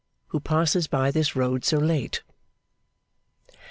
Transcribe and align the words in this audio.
Who 0.29 0.39
passes 0.39 0.87
by 0.87 1.11
this 1.11 1.35
Road 1.35 1.63
so 1.63 1.77
late? 1.77 2.23